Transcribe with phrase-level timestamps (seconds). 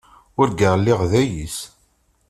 [0.39, 1.57] Urgaɣ lliɣ d ayis.